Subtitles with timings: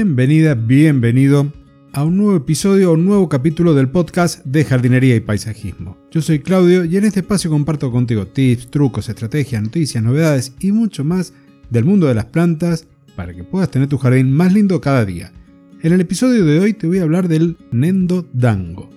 [0.00, 1.52] Bienvenida, bienvenido
[1.92, 5.98] a un nuevo episodio un nuevo capítulo del podcast de jardinería y paisajismo.
[6.12, 10.70] Yo soy Claudio y en este espacio comparto contigo tips, trucos, estrategias, noticias, novedades y
[10.70, 11.32] mucho más
[11.68, 12.86] del mundo de las plantas
[13.16, 15.32] para que puedas tener tu jardín más lindo cada día.
[15.82, 18.88] En el episodio de hoy te voy a hablar del Nendo Dango,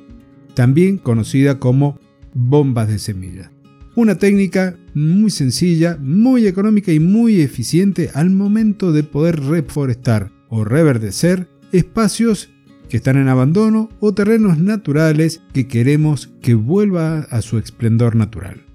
[0.53, 1.97] también conocida como
[2.35, 3.51] bombas de semilla.
[3.95, 10.65] Una técnica muy sencilla, muy económica y muy eficiente al momento de poder reforestar o
[10.65, 12.51] reverdecer espacios
[12.89, 18.65] que están en abandono o terrenos naturales que queremos que vuelva a su esplendor natural.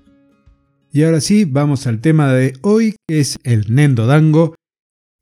[0.91, 4.55] Y ahora sí, vamos al tema de hoy, que es el Nendo Dango.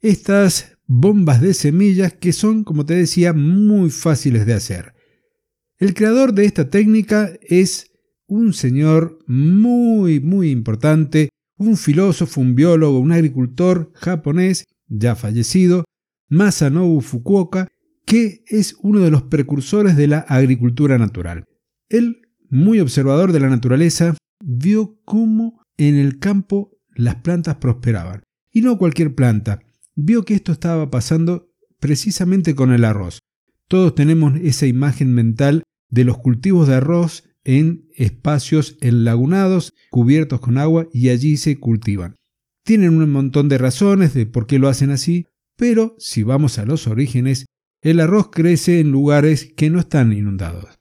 [0.00, 4.94] Estas bombas de semillas que son, como te decía, muy fáciles de hacer.
[5.78, 7.90] El creador de esta técnica es
[8.28, 15.84] un señor muy, muy importante, un filósofo, un biólogo, un agricultor japonés, ya fallecido,
[16.34, 17.68] Masanobu Fukuoka,
[18.04, 21.44] que es uno de los precursores de la agricultura natural.
[21.88, 28.24] Él, muy observador de la naturaleza, vio cómo en el campo las plantas prosperaban.
[28.52, 29.60] Y no cualquier planta.
[29.94, 33.20] Vio que esto estaba pasando precisamente con el arroz.
[33.68, 40.58] Todos tenemos esa imagen mental de los cultivos de arroz en espacios enlagunados, cubiertos con
[40.58, 42.16] agua y allí se cultivan.
[42.64, 46.64] Tienen un montón de razones de por qué lo hacen así, pero si vamos a
[46.64, 47.46] los orígenes,
[47.82, 50.78] el arroz crece en lugares que no están inundados.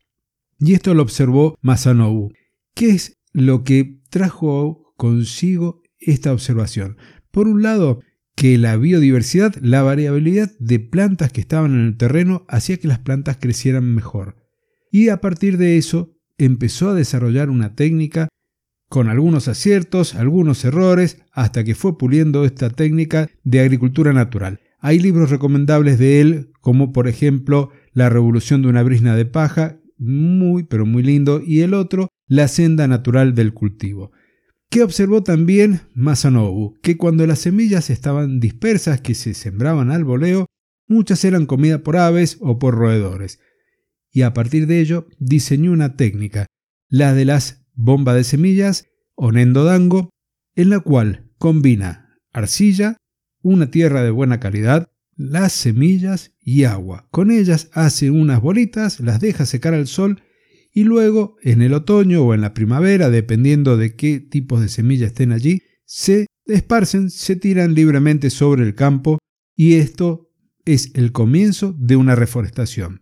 [0.60, 2.32] Y esto lo observó Masanobu.
[2.74, 6.98] ¿Qué es lo que trajo consigo esta observación?
[7.32, 8.02] Por un lado,
[8.36, 13.00] que la biodiversidad, la variabilidad de plantas que estaban en el terreno hacía que las
[13.00, 14.38] plantas crecieran mejor.
[14.92, 18.30] Y a partir de eso empezó a desarrollar una técnica
[18.90, 24.60] con algunos aciertos, algunos errores, hasta que fue puliendo esta técnica de agricultura natural.
[24.86, 29.80] Hay libros recomendables de él, como por ejemplo La revolución de una brisna de paja,
[29.98, 34.12] muy pero muy lindo, y el otro, La senda natural del cultivo.
[34.70, 36.74] ¿Qué observó también Masanobu?
[36.82, 40.48] Que cuando las semillas estaban dispersas, que se sembraban al voleo,
[40.86, 43.40] muchas eran comida por aves o por roedores.
[44.12, 46.46] Y a partir de ello diseñó una técnica,
[46.90, 50.10] la de las bombas de semillas o nendodango,
[50.56, 52.98] en la cual combina arcilla,
[53.44, 57.08] una tierra de buena calidad, las semillas y agua.
[57.12, 60.24] Con ellas hace unas bolitas, las deja secar al sol
[60.74, 65.08] y luego en el otoño o en la primavera, dependiendo de qué tipos de semillas
[65.08, 69.20] estén allí, se esparcen, se tiran libremente sobre el campo
[69.56, 70.32] y esto
[70.66, 73.02] es el comienzo de una reforestación,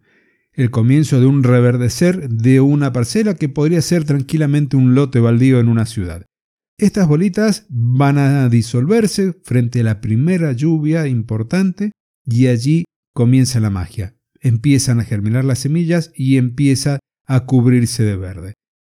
[0.54, 5.60] el comienzo de un reverdecer de una parcela que podría ser tranquilamente un lote baldío
[5.60, 6.26] en una ciudad.
[6.82, 11.92] Estas bolitas van a disolverse frente a la primera lluvia importante
[12.26, 14.16] y allí comienza la magia.
[14.40, 16.98] Empiezan a germinar las semillas y empieza
[17.28, 18.54] a cubrirse de verde.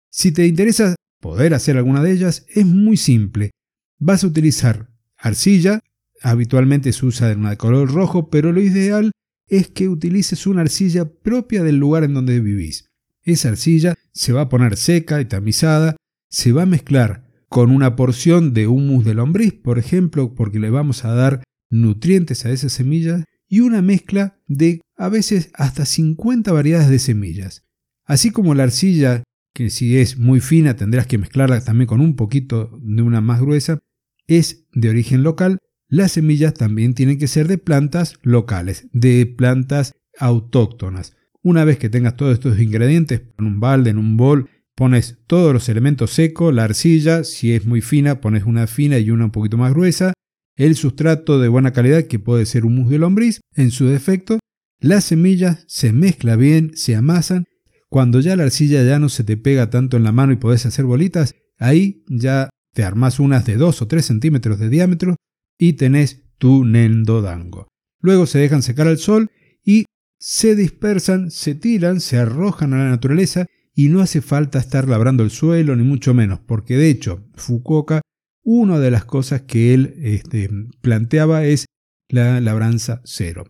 [0.10, 3.52] Si te interesa poder hacer alguna de ellas, es muy simple.
[4.00, 5.80] Vas a utilizar arcilla,
[6.24, 9.12] habitualmente se usa de color rojo, pero lo ideal
[9.48, 12.88] es que utilices una arcilla propia del lugar en donde vivís.
[13.22, 15.96] Esa arcilla se va a poner seca y tamizada,
[16.32, 20.70] se va a mezclar con una porción de humus de lombriz, por ejemplo, porque le
[20.70, 26.52] vamos a dar nutrientes a esas semillas, y una mezcla de a veces hasta 50
[26.52, 27.64] variedades de semillas.
[28.06, 29.24] Así como la arcilla,
[29.54, 33.42] que si es muy fina tendrás que mezclarla también con un poquito de una más
[33.42, 33.80] gruesa,
[34.28, 39.94] es de origen local, las semillas también tienen que ser de plantas locales, de plantas
[40.20, 41.16] autóctonas.
[41.42, 45.54] Una vez que tengas todos estos ingredientes en un balde, en un bol, Pones todos
[45.54, 49.32] los elementos secos, la arcilla, si es muy fina, pones una fina y una un
[49.32, 50.14] poquito más gruesa,
[50.58, 54.40] el sustrato de buena calidad que puede ser humus de lombriz, en su defecto,
[54.80, 57.46] las semillas se mezclan bien, se amasan,
[57.90, 60.66] cuando ya la arcilla ya no se te pega tanto en la mano y podés
[60.66, 65.16] hacer bolitas, ahí ya te armas unas de 2 o 3 centímetros de diámetro
[65.58, 67.70] y tenés tu nendodango.
[68.02, 69.32] Luego se dejan secar al sol
[69.64, 69.86] y
[70.20, 73.46] se dispersan, se tiran, se arrojan a la naturaleza
[73.76, 78.02] y no hace falta estar labrando el suelo, ni mucho menos, porque de hecho, Fukuoka,
[78.42, 80.50] una de las cosas que él este,
[80.82, 81.66] planteaba es
[82.10, 83.46] la labranza cero.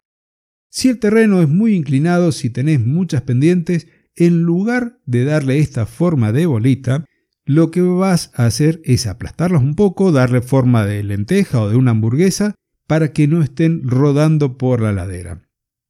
[0.70, 5.86] Si el terreno es muy inclinado, si tenés muchas pendientes, en lugar de darle esta
[5.86, 7.06] forma de bolita,
[7.46, 11.76] lo que vas a hacer es aplastarlos un poco, darle forma de lenteja o de
[11.76, 12.56] una hamburguesa
[12.88, 15.45] para que no estén rodando por la ladera.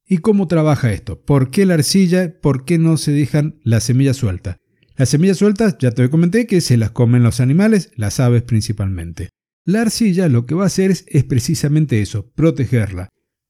[0.08, 1.20] ¿Y cómo trabaja esto?
[1.20, 2.40] ¿Por qué la arcilla?
[2.40, 4.58] ¿Por qué no se dejan las semillas sueltas?
[4.96, 9.30] Las semillas sueltas ya te comenté que se las comen los animales, las aves principalmente.
[9.64, 13.08] La arcilla lo que va a hacer es, precisamente eso, protegerla.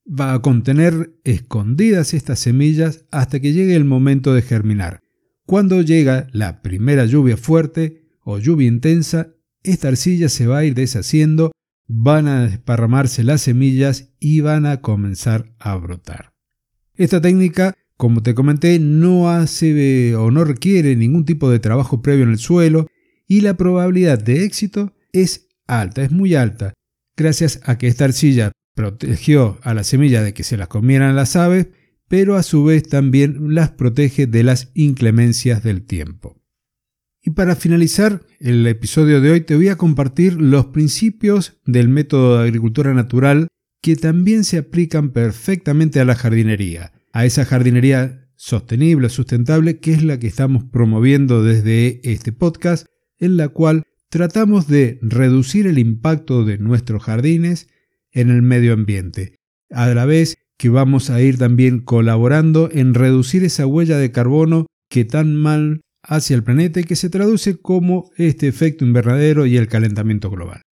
[0.08, 5.00] va a contener escondidas estas semillas hasta que llegue el momento de germinar.
[5.44, 10.74] Cuando llega la primera lluvia fuerte o lluvia intensa, esta arcilla se va a ir
[10.74, 11.50] deshaciendo,
[11.86, 16.35] van a desparramarse las semillas y van a comenzar a brotar.
[16.96, 22.24] Esta técnica, como te comenté, no hace o no requiere ningún tipo de trabajo previo
[22.24, 22.86] en el suelo
[23.26, 26.74] y la probabilidad de éxito es alta, es muy alta,
[27.16, 31.36] gracias a que esta arcilla protegió a la semilla de que se las comieran las
[31.36, 31.68] aves,
[32.08, 36.40] pero a su vez también las protege de las inclemencias del tiempo.
[37.22, 42.38] Y para finalizar el episodio de hoy te voy a compartir los principios del método
[42.38, 43.48] de agricultura natural
[43.80, 50.02] que también se aplican perfectamente a la jardinería, a esa jardinería sostenible, sustentable, que es
[50.02, 52.86] la que estamos promoviendo desde este podcast,
[53.18, 57.68] en la cual tratamos de reducir el impacto de nuestros jardines
[58.12, 59.36] en el medio ambiente,
[59.70, 64.66] a la vez que vamos a ir también colaborando en reducir esa huella de carbono
[64.88, 69.56] que tan mal hace al planeta y que se traduce como este efecto invernadero y
[69.56, 70.62] el calentamiento global.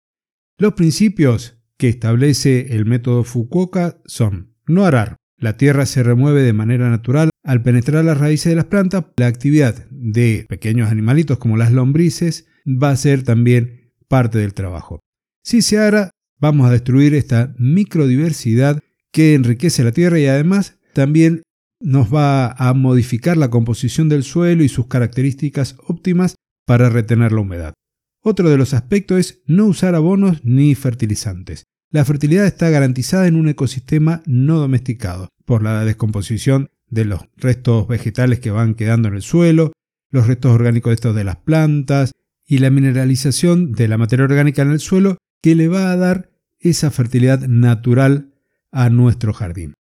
[0.59, 5.17] Los principios que establece el método Fukuoka son no arar.
[5.37, 9.05] La tierra se remueve de manera natural al penetrar las raíces de las plantas.
[9.19, 15.01] La actividad de pequeños animalitos como las lombrices va a ser también parte del trabajo.
[15.43, 16.11] Si se ara,
[16.41, 18.81] vamos a destruir esta microdiversidad
[19.13, 21.43] que enriquece la tierra y además también
[21.81, 26.35] nos va a modificar la composición del suelo y sus características óptimas
[26.67, 27.75] para retener la humedad.
[28.23, 31.65] Otro de los aspectos es no usar abonos ni fertilizantes.
[31.95, 37.87] La fertilidad está garantizada en un ecosistema no domesticado por la descomposición de los restos
[37.87, 39.71] vegetales que van quedando en el suelo,
[40.11, 42.11] los restos orgánicos de estos de las plantas
[42.49, 46.33] y la mineralización de la materia orgánica en el suelo que le va a dar
[46.59, 48.35] esa fertilidad natural
[48.73, 49.75] a nuestro jardín.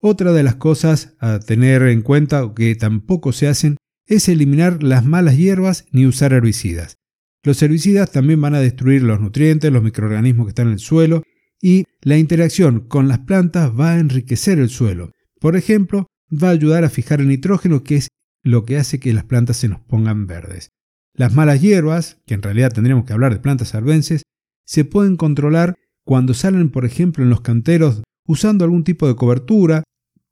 [0.00, 3.76] Otra de las cosas a tener en cuenta que tampoco se hacen
[4.06, 6.96] es eliminar las malas hierbas ni usar herbicidas.
[7.42, 11.22] Los herbicidas también van a destruir los nutrientes, los microorganismos que están en el suelo
[11.60, 15.12] y la interacción con las plantas va a enriquecer el suelo.
[15.40, 18.08] Por ejemplo, va a ayudar a fijar el nitrógeno que es
[18.42, 20.70] lo que hace que las plantas se nos pongan verdes.
[21.14, 24.22] Las malas hierbas, que en realidad tendríamos que hablar de plantas arbences,
[24.64, 25.74] se pueden controlar
[26.04, 29.82] cuando salen, por ejemplo, en los canteros usando algún tipo de cobertura,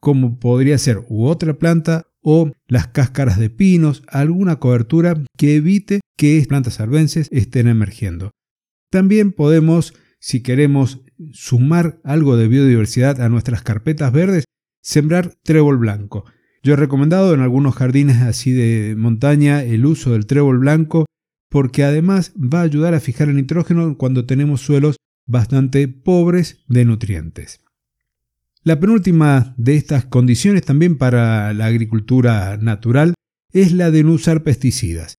[0.01, 6.01] como podría ser u otra planta o las cáscaras de pinos, alguna cobertura que evite
[6.17, 8.31] que plantas arbences estén emergiendo.
[8.91, 11.01] También podemos, si queremos
[11.33, 14.45] sumar algo de biodiversidad a nuestras carpetas verdes,
[14.81, 16.25] sembrar trébol blanco.
[16.63, 21.07] Yo he recomendado en algunos jardines así de montaña el uso del trébol blanco
[21.49, 26.85] porque además va a ayudar a fijar el nitrógeno cuando tenemos suelos bastante pobres de
[26.85, 27.61] nutrientes.
[28.65, 33.15] La penúltima de estas condiciones también para la agricultura natural
[33.53, 35.15] es la de no usar pesticidas.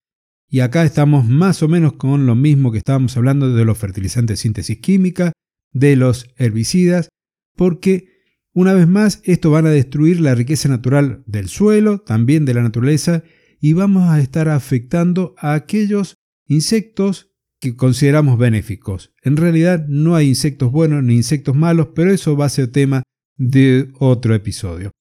[0.48, 4.38] Y acá estamos más o menos con lo mismo que estábamos hablando de los fertilizantes
[4.38, 5.32] de síntesis química,
[5.72, 7.10] de los herbicidas,
[7.56, 8.10] porque
[8.54, 12.64] una vez más esto van a destruir la riqueza natural del suelo, también de la
[12.64, 13.24] naturaleza,
[13.62, 16.16] y vamos a estar afectando a aquellos
[16.48, 19.14] insectos que consideramos benéficos.
[19.22, 23.04] En realidad no hay insectos buenos ni insectos malos, pero eso va a ser tema
[23.38, 24.92] de otro episodio.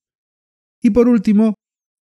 [0.82, 1.54] Y por último,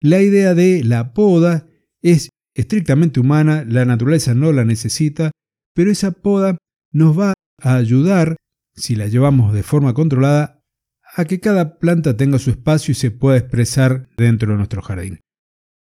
[0.01, 1.67] la idea de la poda
[2.03, 5.31] es estrictamente humana, la naturaleza no la necesita,
[5.75, 6.57] pero esa poda
[6.93, 8.37] nos va a ayudar,
[8.75, 10.61] si la llevamos de forma controlada,
[11.17, 15.21] a que cada planta tenga su espacio y se pueda expresar dentro de nuestro jardín.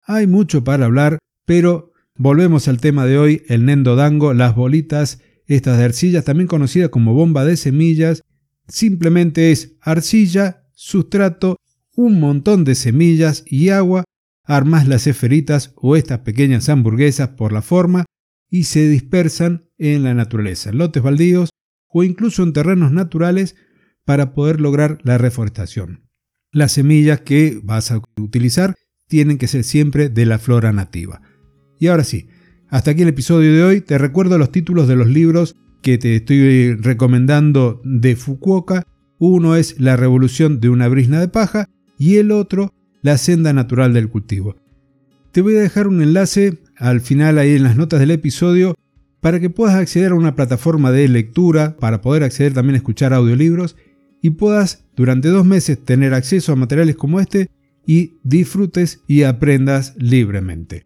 [0.03, 5.21] Hay mucho para hablar, pero volvemos al tema de hoy, el nendo dango, las bolitas,
[5.47, 8.21] estas de arcillas, también conocidas como bomba de semillas,
[8.67, 11.57] Simplemente es arcilla, sustrato,
[11.95, 14.03] un montón de semillas y agua,
[14.43, 18.05] armas las esferitas o estas pequeñas hamburguesas por la forma
[18.49, 21.49] y se dispersan en la naturaleza, lotes baldíos
[21.89, 23.55] o incluso en terrenos naturales
[24.05, 26.07] para poder lograr la reforestación.
[26.51, 28.75] Las semillas que vas a utilizar
[29.07, 31.21] tienen que ser siempre de la flora nativa.
[31.79, 32.29] Y ahora sí,
[32.69, 33.81] hasta aquí el episodio de hoy.
[33.81, 38.83] Te recuerdo los títulos de los libros que te estoy recomendando de Fukuoka.
[39.19, 43.93] Uno es La revolución de una brisna de paja y el otro La senda natural
[43.93, 44.55] del cultivo.
[45.31, 48.75] Te voy a dejar un enlace al final ahí en las notas del episodio
[49.27, 53.13] para que puedas acceder a una plataforma de lectura, para poder acceder también a escuchar
[53.13, 53.75] audiolibros
[54.21, 57.49] y puedas durante dos meses tener acceso a materiales como este
[57.85, 60.85] y disfrutes y aprendas libremente.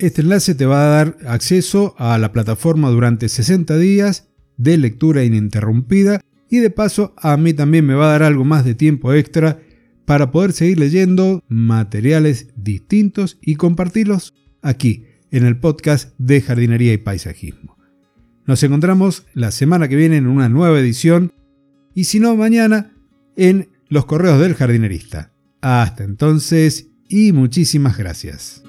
[0.00, 5.22] Este enlace te va a dar acceso a la plataforma durante 60 días de lectura
[5.22, 9.14] ininterrumpida y de paso a mí también me va a dar algo más de tiempo
[9.14, 9.60] extra
[10.06, 16.98] para poder seguir leyendo materiales distintos y compartirlos aquí en el podcast de jardinería y
[16.98, 17.76] paisajismo.
[18.46, 21.32] Nos encontramos la semana que viene en una nueva edición
[21.94, 22.92] y si no mañana
[23.36, 25.32] en los correos del jardinerista.
[25.60, 28.62] Hasta entonces y muchísimas gracias.